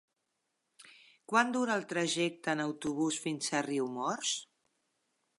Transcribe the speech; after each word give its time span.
Quant 1.33 1.51
dura 1.57 1.75
el 1.81 1.85
trajecte 1.91 2.55
en 2.57 2.63
autobús 2.63 3.19
fins 3.27 3.51
a 3.57 3.61
Riumors? 3.67 4.33